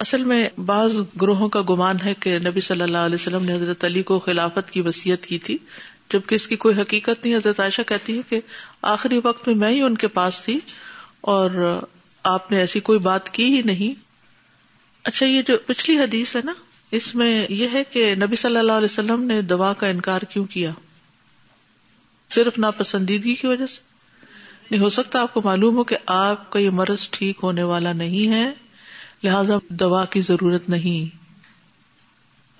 [0.05, 0.39] اصل میں
[0.71, 4.17] بعض گروہوں کا گمان ہے کہ نبی صلی اللہ علیہ وسلم نے حضرت علی کو
[4.25, 5.57] خلافت کی وسیعت کی تھی
[6.13, 8.39] جبکہ اس کی کوئی حقیقت نہیں حضرت عائشہ کہتی ہے کہ
[8.93, 10.57] آخری وقت میں میں ہی ان کے پاس تھی
[11.35, 11.61] اور
[12.33, 13.99] آپ نے ایسی کوئی بات کی ہی نہیں
[15.11, 16.53] اچھا یہ جو پچھلی حدیث ہے نا
[16.97, 20.45] اس میں یہ ہے کہ نبی صلی اللہ علیہ وسلم نے دوا کا انکار کیوں
[20.53, 20.71] کیا
[22.35, 23.89] صرف ناپسندیدگی کی وجہ سے
[24.71, 27.93] نہیں ہو سکتا آپ کو معلوم ہو کہ آپ کا یہ مرض ٹھیک ہونے والا
[27.93, 28.45] نہیں ہے
[29.23, 31.15] لہذا دوا کی ضرورت نہیں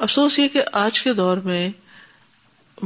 [0.03, 1.69] افسوس یہ کہ آج کے دور میں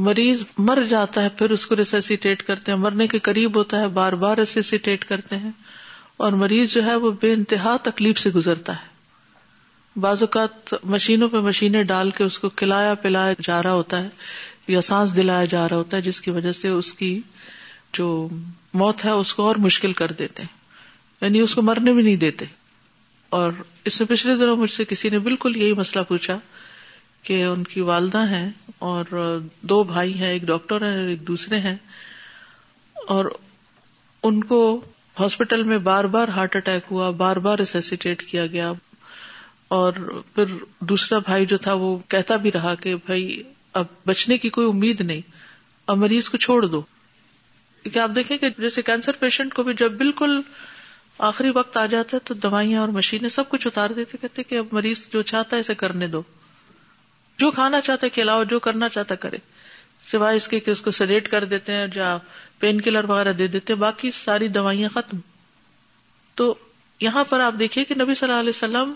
[0.08, 3.88] مریض مر جاتا ہے پھر اس کو ریسیسیٹیٹ کرتے ہیں مرنے کے قریب ہوتا ہے
[4.00, 5.50] بار بار ریسیسیٹیٹ کرتے ہیں
[6.24, 8.94] اور مریض جو ہے وہ بے انتہا تکلیف سے گزرتا ہے
[10.04, 14.08] بعض اوقات مشینوں پہ مشینیں ڈال کے اس کو کھلایا پلایا جا رہا ہوتا ہے
[14.68, 17.18] یا سانس دلایا جا رہا ہوتا ہے جس کی وجہ سے اس کی
[17.98, 18.06] جو
[18.80, 20.54] موت ہے اس کو اور مشکل کر دیتے ہیں
[21.20, 22.44] یعنی اس کو مرنے بھی نہیں دیتے
[23.38, 23.52] اور
[23.84, 26.38] اس میں پچھلے دنوں مجھ سے کسی نے بالکل یہی مسئلہ پوچھا
[27.28, 28.48] کہ ان کی والدہ ہیں
[28.88, 29.04] اور
[29.70, 31.76] دو بھائی ہیں ایک ڈاکٹر ہیں اور ایک دوسرے ہیں
[33.14, 33.30] اور
[34.28, 34.60] ان کو
[35.20, 38.72] ہاسپٹل میں بار بار ہارٹ اٹیک ہوا بار بار ریسیسیٹیٹ کیا گیا
[39.74, 39.92] اور
[40.34, 40.54] پھر
[40.90, 43.42] دوسرا بھائی جو تھا وہ کہتا بھی رہا کہ بھائی
[43.78, 45.20] اب بچنے کی کوئی امید نہیں
[45.90, 46.80] اب مریض کو چھوڑ دو
[47.82, 50.40] کیونکہ آپ دیکھیں کہ جیسے کینسر پیشنٹ کو بھی جب بالکل
[51.26, 54.58] آخری وقت آ جاتا ہے تو دوائیاں اور مشینیں سب کچھ اتار دیتے کہتے کہ
[54.58, 56.22] اب مریض جو چاہتا ہے اسے کرنے دو
[57.38, 59.36] جو کھانا چاہتا ہے کھلاؤ جو کرنا چاہتا کرے
[60.10, 62.16] سوائے اس کے کہ اس کو سلیٹ کر دیتے ہیں یا
[62.58, 65.18] پین کلر وغیرہ دے دیتے ہیں باقی ساری دوائیاں ختم
[66.36, 66.54] تو
[67.00, 68.92] یہاں پر آپ دیکھیے کہ نبی صلی اللہ علیہ وسلم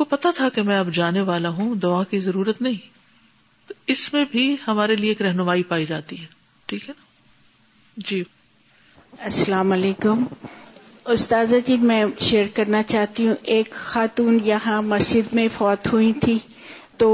[0.00, 4.24] کو پتا تھا کہ میں اب جانے والا ہوں دعا کی ضرورت نہیں اس میں
[4.30, 6.26] بھی ہمارے لیے ایک رہنمائی پائی جاتی ہے
[6.72, 8.22] ٹھیک ہے نا جی
[9.32, 10.24] السلام علیکم
[11.16, 16.38] استاذہ جی میں شیئر کرنا چاہتی ہوں ایک خاتون یہاں مسجد میں فوت ہوئی تھی
[17.04, 17.10] تو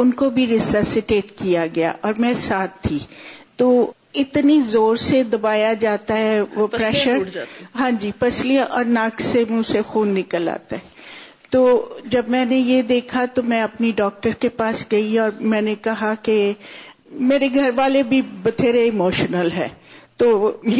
[0.00, 2.98] ان کو بھی ریسسیٹیٹ کیا گیا اور میں ساتھ تھی
[3.62, 3.68] تو
[4.24, 7.38] اتنی زور سے دبایا جاتا ہے وہ پریشر
[7.78, 10.94] ہاں جی پسلیاں اور ناک سے منہ سے خون نکل آتا ہے
[11.56, 11.68] تو
[12.10, 15.74] جب میں نے یہ دیکھا تو میں اپنی ڈاکٹر کے پاس گئی اور میں نے
[15.82, 16.34] کہا کہ
[17.30, 19.68] میرے گھر والے بھی بتھیرے ایموشنل ہے
[20.22, 20.26] تو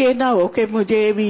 [0.01, 1.29] یہ نہ ہو کہ مجھے بھی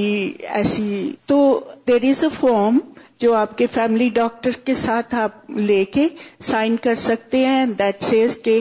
[0.57, 0.87] ایسی
[1.27, 1.39] تو
[1.87, 2.77] دیر از اے فارم
[3.21, 6.07] جو آپ کے فیملی ڈاکٹر کے ساتھ آپ لے کے
[6.49, 8.59] سائن کر سکتے ہیں دیٹ سیز کہ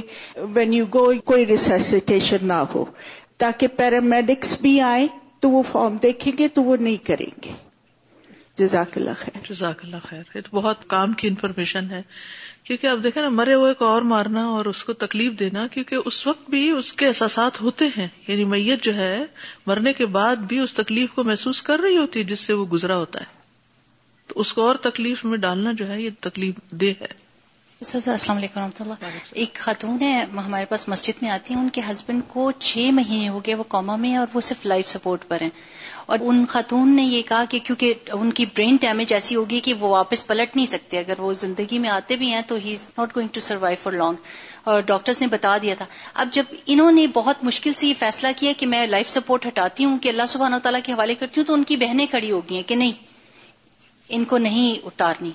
[0.54, 2.84] وین یو گو کوئی ریسیسیٹیشن نہ ہو
[3.44, 5.06] تاکہ پیرامیڈکس بھی آئیں
[5.42, 7.52] تو وہ فارم دیکھیں گے تو وہ نہیں کریں گے
[8.58, 12.00] جزاک اللہ خیر جزاک اللہ خیر یہ تو بہت کام کی انفارمیشن ہے
[12.64, 16.08] کیونکہ آپ دیکھیں نا مرے ہوئے کو اور مارنا اور اس کو تکلیف دینا کیونکہ
[16.10, 19.16] اس وقت بھی اس کے احساسات ہوتے ہیں یعنی میت جو ہے
[19.66, 22.64] مرنے کے بعد بھی اس تکلیف کو محسوس کر رہی ہوتی ہے جس سے وہ
[22.72, 23.34] گزرا ہوتا ہے
[24.28, 27.12] تو اس کو اور تکلیف میں ڈالنا جو ہے یہ تکلیف دہ ہے
[27.84, 30.10] السلام علیکم رحمۃ اللہ ایک خاتون ہے
[30.44, 33.64] ہمارے پاس مسجد میں آتی ہیں ان کے ہسبینڈ کو چھ مہینے ہو گئے وہ
[33.74, 35.48] قوما میں اور وہ صرف لائف سپورٹ پر ہیں
[36.14, 39.74] اور ان خاتون نے یہ کہا کہ کیونکہ ان کی برین ڈیمیج ایسی ہوگی کہ
[39.80, 42.88] وہ واپس پلٹ نہیں سکتے اگر وہ زندگی میں آتے بھی ہیں تو he is
[42.98, 44.24] not going to survive for long
[44.72, 45.86] اور ڈاکٹرز نے بتا دیا تھا
[46.24, 49.84] اب جب انہوں نے بہت مشکل سے یہ فیصلہ کیا کہ میں لائف سپورٹ ہٹاتی
[49.84, 52.32] ہوں کہ اللہ سبحانہ و تعالیٰ کے حوالے کرتی ہوں تو ان کی بہنیں کھڑی
[52.50, 53.04] ہیں کہ نہیں
[54.16, 55.30] ان کو نہیں اتارنی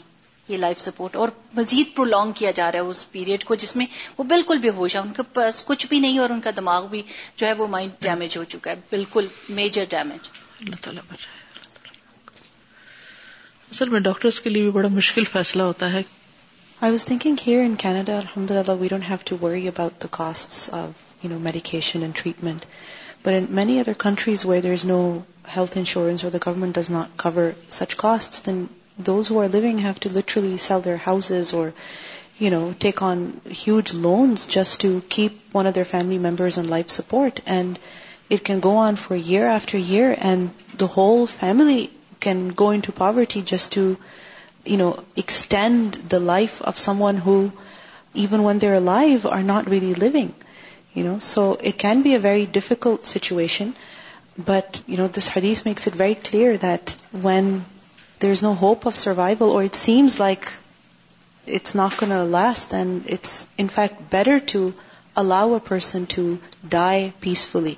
[0.51, 3.85] یہ لائف سپورٹ اور مزید پرولونگ کیا جا رہا ہے اس پیریڈ کو جس میں
[4.17, 6.87] وہ بالکل بے ہوش ہے ان کے پاس کچھ بھی نہیں اور ان کا دماغ
[6.95, 7.01] بھی
[7.37, 9.25] جو ہے وہ مائنڈ ڈیمیج ہو چکا ہے بالکل
[9.59, 10.21] میجر ڈیمیج
[10.87, 11.03] اللہ
[13.73, 13.99] اصل میں
[14.43, 16.01] کے لیے بھی بڑا مشکل فیصلہ ہوتا ہے
[16.85, 19.29] الحمد للہ وی ہیلتھ
[20.17, 20.57] پرس
[26.33, 27.15] اور
[28.97, 31.73] Those who are living have to literally sell their houses or,
[32.79, 37.39] take on huge loans just to keep one of their family members on life support.
[37.45, 37.77] And
[38.31, 42.91] it can go on for year after year, and the whole family can go into
[42.91, 43.97] poverty just to,
[45.15, 47.51] extend the life of someone who,
[48.15, 50.33] even when they're alive, are not really living.
[51.19, 53.75] So it can be a very difficult situation.
[54.35, 57.59] But, this hadith makes it very clear that when
[58.21, 59.67] there is no hope of survival
[64.11, 64.69] better to
[65.21, 66.23] allow a person to
[66.73, 67.73] die peacefully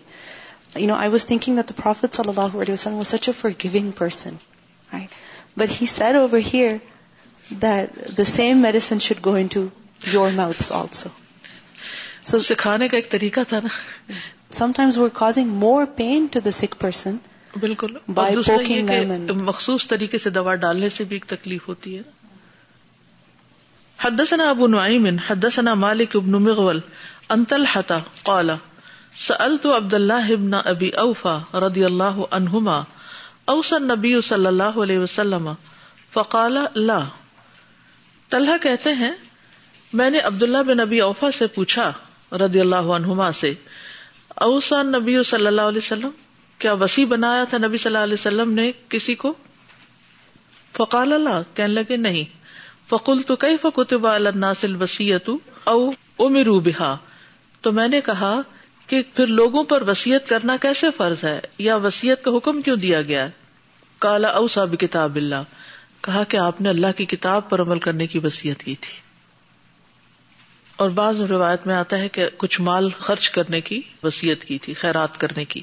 [5.58, 6.14] but he same
[8.62, 9.60] medicine should also
[10.40, 13.72] میلسو سکھانے کا ایک طریقہ تھا نا
[14.58, 17.16] sometimes were causing more pain to the sick person
[17.60, 22.02] بالکل مخصوص طریقے سے دوا ڈالنے سے بھی ایک تکلیف ہوتی ہے
[24.02, 25.44] حد ثنا ابو نعیم حد
[25.80, 26.80] مالک ابن ابن مغول
[27.36, 32.18] انتل حتا عبد الله ردی اللہ
[33.48, 35.52] النبي صلی اللہ علیہ وسلم
[36.14, 37.12] فقال اللہ
[38.36, 39.12] طلحہ کہتے ہیں
[40.02, 41.92] میں نے عبد اللہ بن نبی اوفا سے پوچھا
[42.46, 43.54] ردی اللہ عنہما سے
[44.50, 46.22] اوسا نبی صلی اللہ علیہ وسلم
[46.64, 49.32] کیا وسیع بنایا تھا نبی صلی اللہ علیہ وسلم نے کسی کو
[50.76, 52.24] فقال اللہ کہنے لگے نہیں
[52.90, 54.06] فقول تو کئی فکو تب
[54.82, 55.28] وسیعت
[55.72, 56.28] او او
[56.68, 56.96] بہا
[57.66, 58.34] تو میں نے کہا
[58.92, 63.02] کہ پھر لوگوں پر وسیعت کرنا کیسے فرض ہے یا وسیعت کا حکم کیوں دیا
[63.12, 63.28] گیا
[64.08, 65.44] کالا او صاحب کتاب اللہ
[66.08, 68.96] کہا کہ آپ نے اللہ کی کتاب پر عمل کرنے کی وسیعت کی تھی
[70.84, 74.74] اور بعض روایت میں آتا ہے کہ کچھ مال خرچ کرنے کی وسیعت کی تھی
[74.86, 75.62] خیرات کرنے کی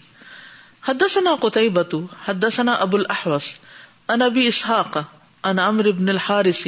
[0.89, 3.49] حدثنا قتيبه حدثنا ابو الاحوص
[4.11, 4.99] انا ابي اسحاق
[5.51, 6.63] انا عمر بن الحارس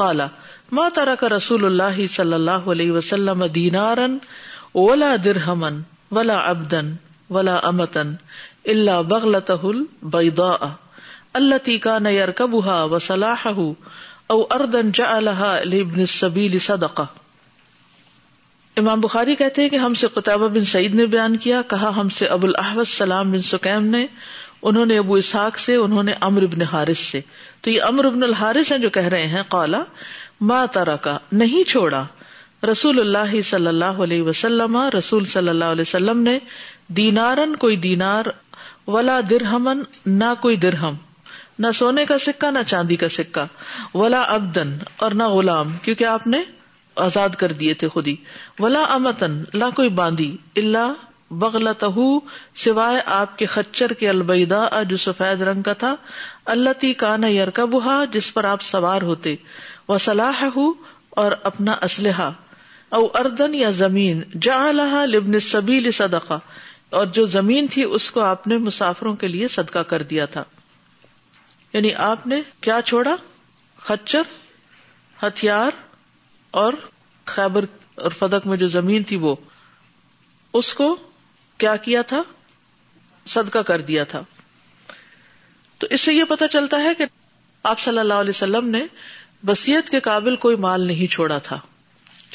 [0.00, 0.28] قال
[0.78, 4.08] ما ترك رسول الله صلى الله عليه وسلم دينارا
[4.86, 5.82] ولا درهما
[6.18, 6.82] ولا عبدا
[7.38, 8.06] ولا امتا
[8.74, 10.72] الا بغلته البيضاء
[11.42, 13.74] التي كان يركبها وصلاحه
[14.30, 17.06] او ارضا جعلها لابن السبيل صدقه
[18.80, 20.06] امام بخاری کہتے ہیں کہ ہم سے
[20.52, 24.04] بن سعید نے بیان کیا کہا ہم سے ابو الحب سلام بن سکیم نے
[24.70, 27.20] انہوں نے ابو اسحاق سے انہوں نے امر امر ابن ابن حارث سے
[27.62, 29.42] تو یہ الحارث ہیں ہیں جو کہہ رہے
[30.50, 30.64] ما
[31.42, 32.02] نہیں چھوڑا
[32.70, 36.38] رسول اللہ صلی اللہ علیہ وسلم رسول صلی اللہ علیہ وسلم نے
[36.98, 38.26] دینارن کوئی دینار
[38.96, 39.82] ولا درہمن
[40.18, 40.94] نہ کوئی درہم
[41.64, 43.44] نہ سونے کا سکہ نہ چاندی کا سکہ
[43.96, 46.40] ولا ابدن اور نہ غلام کیونکہ آپ نے
[47.02, 48.14] آزاد کر دیے تھے خود ہی
[48.58, 50.92] ولا امتن لا کوئی باندھی اللہ
[51.40, 51.68] بغل
[53.06, 55.94] آپ کے خچر کے البیدا جو سفید رنگ کا تھا
[56.54, 59.34] اللہ البیدہ یارکا بہا جس پر آپ سوار ہوتے
[59.88, 60.44] وہ سلاح
[61.22, 62.30] اور اپنا اسلحہ
[62.96, 64.58] او اردن یا زمین جا
[65.10, 66.38] لبن سبیل صدقہ
[66.98, 70.42] اور جو زمین تھی اس کو آپ نے مسافروں کے لیے صدقہ کر دیا تھا
[71.72, 73.14] یعنی آپ نے کیا چھوڑا
[73.84, 74.22] خچر
[75.22, 75.83] ہتھیار
[76.62, 76.72] اور
[77.34, 77.64] خیبر
[78.08, 79.34] اور فدق میں جو زمین تھی وہ
[80.60, 80.84] اس کو
[81.64, 82.22] کیا کیا تھا
[83.34, 84.22] صدقہ کر دیا تھا
[85.78, 87.06] تو اس سے یہ پتا چلتا ہے کہ
[87.72, 88.84] آپ صلی اللہ علیہ وسلم نے
[89.48, 91.58] وسیعت کے قابل کوئی مال نہیں چھوڑا تھا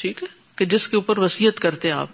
[0.02, 2.08] ٹھیک ہے کہ جس کے اوپر وسیعت کرتے آپ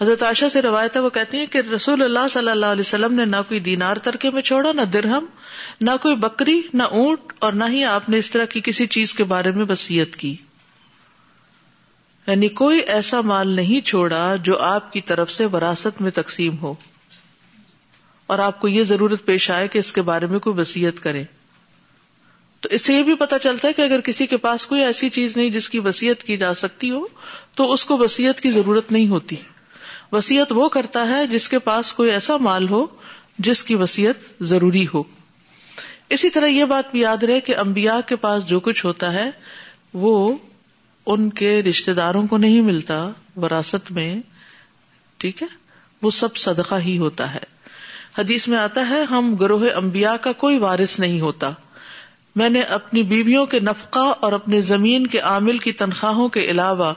[0.00, 3.24] حضرت عاشا سے روایت وہ کہتی ہیں کہ رسول اللہ صلی اللہ علیہ وسلم نے
[3.36, 5.24] نہ کوئی دینار ترکے میں چھوڑا نہ درہم
[5.86, 9.14] نہ کوئی بکری نہ اونٹ اور نہ ہی آپ نے اس طرح کی کسی چیز
[9.20, 10.34] کے بارے میں وسیعت کی
[12.28, 16.72] یعنی کوئی ایسا مال نہیں چھوڑا جو آپ کی طرف سے وراثت میں تقسیم ہو
[18.34, 21.22] اور آپ کو یہ ضرورت پیش آئے کہ اس کے بارے میں کوئی وسیعت کرے
[22.60, 25.08] تو اس سے یہ بھی پتا چلتا ہے کہ اگر کسی کے پاس کوئی ایسی
[25.16, 27.00] چیز نہیں جس کی وسیعت کی جا سکتی ہو
[27.56, 29.36] تو اس کو وسیعت کی ضرورت نہیں ہوتی
[30.12, 32.84] وسیعت وہ کرتا ہے جس کے پاس کوئی ایسا مال ہو
[33.48, 35.02] جس کی وسیعت ضروری ہو
[36.18, 39.28] اسی طرح یہ بات بھی یاد رہے کہ امبیا کے پاس جو کچھ ہوتا ہے
[40.04, 40.14] وہ
[41.12, 42.96] ان کے رشتے داروں کو نہیں ملتا
[43.42, 44.08] وراثت میں
[45.22, 45.46] ٹھیک ہے
[46.02, 47.38] وہ سب صدقہ ہی ہوتا ہے
[48.16, 51.50] حدیث میں آتا ہے ہم گروہ امبیا کا کوئی وارث نہیں ہوتا
[52.40, 56.92] میں نے اپنی بیویوں کے نفقہ اور اپنے زمین کے عامل کی تنخواہوں کے علاوہ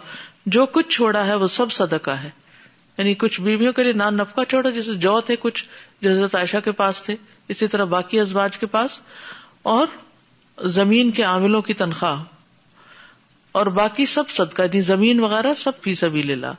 [0.56, 2.30] جو کچھ چھوڑا ہے وہ سب صدقہ ہے
[2.98, 5.64] یعنی کچھ بیویوں کے لیے نان نفقہ چھوڑا جیسے جو تھے کچھ
[6.04, 7.16] جزرت عائشہ کے پاس تھے
[7.56, 9.00] اسی طرح باقی ازباج کے پاس
[9.78, 9.88] اور
[10.82, 12.24] زمین کے عاملوں کی تنخواہ
[13.60, 16.52] اور باقی سب صدقہ دی یعنی زمین وغیرہ سب فی سبیل لے لا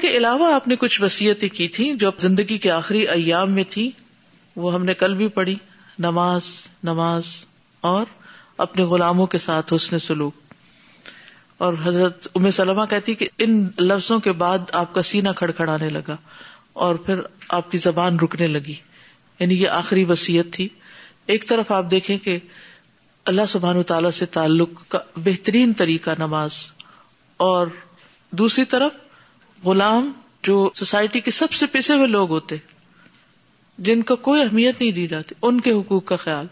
[0.00, 3.90] کے علاوہ آپ نے کچھ وصیتیں کی تھیں جو زندگی کے آخری ایام میں تھی
[4.64, 5.54] وہ ہم نے کل بھی پڑھی
[6.06, 6.44] نماز
[6.84, 7.28] نماز
[7.90, 8.04] اور
[8.64, 10.44] اپنے غلاموں کے ساتھ حسن سلوک
[11.66, 16.16] اور حضرت امر سلم کہتی کہ ان لفظوں کے بعد آپ کا سینہ کھڑکھڑانے لگا
[16.86, 17.20] اور پھر
[17.58, 18.74] آپ کی زبان رکنے لگی
[19.38, 20.68] یعنی یہ آخری وصیت تھی
[21.34, 22.38] ایک طرف آپ دیکھیں کہ
[23.30, 26.56] اللہ سبحان تعالی سے تعلق کا بہترین طریقہ نماز
[27.46, 27.66] اور
[28.40, 28.96] دوسری طرف
[29.64, 30.10] غلام
[30.48, 32.56] جو سوسائٹی کے سب سے پیسے ہوئے لوگ ہوتے
[33.88, 36.46] جن کو کوئی اہمیت نہیں دی جاتی ان کے حقوق کا خیال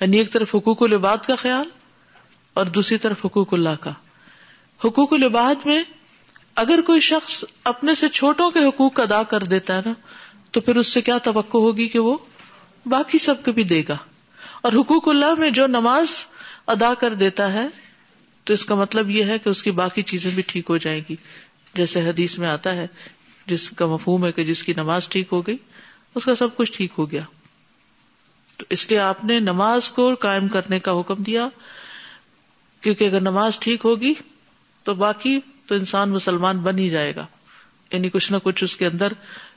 [0.00, 1.68] یعنی ایک طرف حقوق العباد کا خیال
[2.60, 3.90] اور دوسری طرف حقوق اللہ کا
[4.84, 5.82] حقوق العباد میں
[6.64, 9.92] اگر کوئی شخص اپنے سے چھوٹوں کے حقوق ادا کر دیتا ہے نا
[10.50, 12.16] تو پھر اس سے کیا توقع ہوگی کہ وہ
[12.98, 13.96] باقی سب کو بھی دے گا
[14.62, 16.10] اور حقوق اللہ میں جو نماز
[16.74, 17.66] ادا کر دیتا ہے
[18.46, 21.00] تو اس کا مطلب یہ ہے کہ اس کی باقی چیزیں بھی ٹھیک ہو جائیں
[21.08, 21.16] گی
[21.74, 22.86] جیسے حدیث میں آتا ہے
[23.46, 25.56] جس کا مفہوم ہے کہ جس کی نماز ٹھیک ہو گئی
[26.18, 27.22] اس کا سب کچھ ٹھیک ہو گیا
[28.56, 31.48] تو اس لیے آپ نے نماز کو قائم کرنے کا حکم دیا
[32.80, 34.12] کیونکہ اگر نماز ٹھیک ہوگی
[34.84, 37.26] تو باقی تو انسان مسلمان بن ہی جائے گا
[37.92, 39.12] یعنی کچھ نہ کچھ اس کے اندر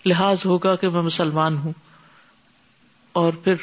[0.06, 1.74] لحاظ ہوگا کہ میں مسلمان ہوں
[3.22, 3.56] اور پھر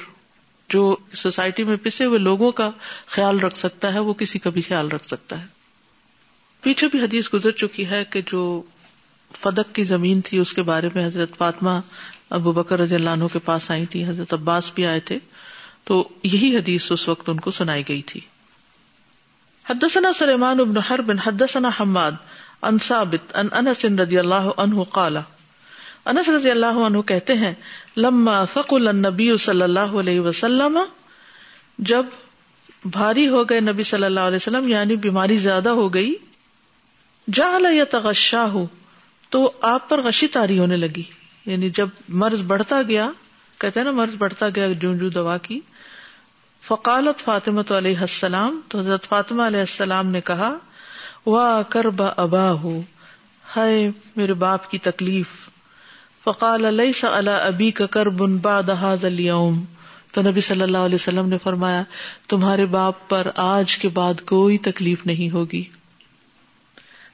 [0.75, 0.81] جو
[1.21, 2.71] سوسائٹی میں پسے ہوئے لوگوں کا
[3.15, 5.47] خیال رکھ سکتا ہے وہ کسی کا بھی خیال رکھ سکتا ہے
[6.63, 8.43] پیچھے بھی حدیث گزر چکی ہے کہ جو
[9.43, 11.71] فدق کی زمین تھی اس کے بارے میں حضرت فاطمہ
[12.39, 15.19] ابو بکر رضی اللہ عنہ کے پاس آئی تھی حضرت عباس بھی آئے تھے
[15.91, 18.21] تو یہی حدیث اس وقت ان کو سنائی گئی تھی
[19.69, 22.13] حدثنا سلیمان ابن حرب حدثنا حماد
[22.63, 27.53] ان ان ثابت انس انس رضی رضی اللہ اللہ عنہ عنہ قال کہتے ہیں
[27.97, 30.79] لما فق النبی صلی اللہ علیہ وسلم
[31.93, 32.07] جب
[32.97, 36.13] بھاری ہو گئے نبی صلی اللہ علیہ وسلم یعنی بیماری زیادہ ہو گئی
[37.35, 38.49] جا
[39.31, 41.03] تو آپ پر غشی تاری ہونے لگی
[41.47, 41.89] یعنی جب
[42.23, 43.11] مرض بڑھتا گیا
[43.59, 45.59] کہتے ہیں نا مرض بڑھتا گیا جون جو دوا کی
[46.67, 50.53] فقالت فاطمت علیہ السلام تو حضرت فاطمہ علیہ السلام نے کہا
[51.27, 52.81] واہ کر با ابا ہو
[53.57, 55.50] ہائے میرے باپ کی تکلیف
[56.25, 59.51] فقال علیہ اللہ ابی کا کر بن با داؤ
[60.13, 61.83] تو نبی صلی اللہ علیہ وسلم نے فرمایا
[62.29, 65.63] تمہارے باپ پر آج کے بعد کوئی تکلیف نہیں ہوگی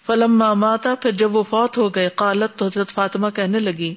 [0.07, 3.95] فلما ماتا پھر جب وہ فوت ہو گئے قالت تو حضرت فاطمہ کہنے لگی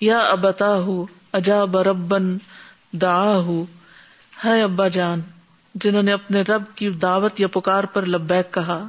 [0.00, 1.04] یا ابتا ہو
[1.40, 2.36] اجا بربن
[3.02, 3.62] دا ہو
[4.44, 5.20] ہے ابا جان
[5.84, 8.82] جنہوں نے اپنے رب کی دعوت یا پکار پر لبیک کہا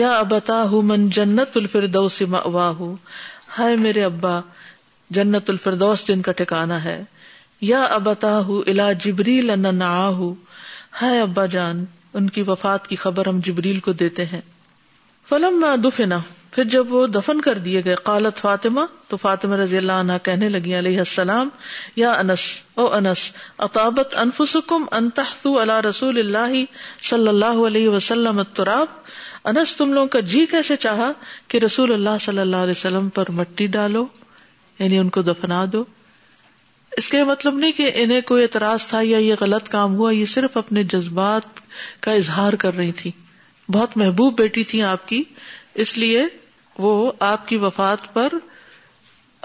[0.00, 4.40] یا ابتا ہوں من جنت الفردوس دو سے ہائے میرے ابا
[5.16, 7.02] جنت الفردوس جن کا ٹھکانا ہے
[7.72, 10.26] یا ابتا الا جبریل جبریل
[11.22, 11.84] ابا جان
[12.20, 14.40] ان کی وفات کی خبر ہم جبریل کو دیتے ہیں
[15.28, 16.18] فلم دفنا
[16.52, 20.48] پھر جب وہ دفن کر دیے گئے قالت فاطمہ تو فاطمہ رضی اللہ عنہ کہنے
[20.48, 21.48] لگی علیہ السلام
[21.96, 22.44] یا انس
[22.82, 23.28] او انس
[23.68, 25.08] اطابت انفسکم ان
[25.62, 26.54] علی رسول اللہ
[27.10, 28.96] صلی اللہ علیہ وسلم التراب
[29.56, 31.10] انس تم لوگوں کا جی کیسے چاہا
[31.48, 34.06] کہ رسول اللہ صلی اللہ علیہ وسلم پر مٹی ڈالو
[34.78, 35.82] یعنی ان کو دفنا دو
[36.96, 40.24] اس کا مطلب نہیں کہ انہیں کوئی اعتراض تھا یا یہ غلط کام ہوا یہ
[40.34, 41.60] صرف اپنے جذبات
[42.04, 43.10] کا اظہار کر رہی تھی
[43.72, 45.22] بہت محبوب بیٹی تھی آپ کی
[45.84, 46.24] اس لیے
[46.84, 46.92] وہ
[47.30, 48.34] آپ کی وفات پر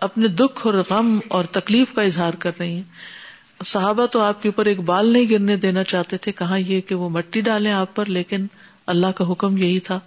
[0.07, 4.49] اپنے دکھ اور غم اور تکلیف کا اظہار کر رہی ہیں صحابہ تو آپ کے
[4.49, 7.93] اوپر ایک بال نہیں گرنے دینا چاہتے تھے کہاں یہ کہ وہ مٹی ڈالیں آپ
[7.95, 8.45] پر لیکن
[8.93, 9.99] اللہ کا حکم یہی تھا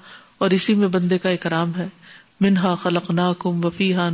[0.44, 1.86] اور اسی میں بندے کا اکرام ہے
[2.46, 4.08] منہا خلقنا کم وفی ہا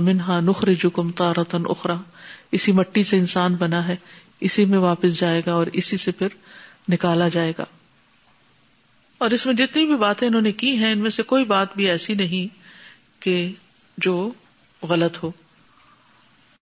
[0.00, 1.96] منہا نخر کم تارتن اخرا
[2.58, 3.96] اسی مٹی سے انسان بنا ہے
[4.48, 6.28] اسی میں واپس جائے گا اور اسی سے پھر
[6.92, 7.64] نکالا جائے گا
[9.24, 11.76] اور اس میں جتنی بھی باتیں انہوں نے کی ہیں ان میں سے کوئی بات
[11.76, 12.54] بھی ایسی نہیں
[13.22, 13.46] کہ
[14.06, 14.30] جو
[14.88, 15.41] غلط ہو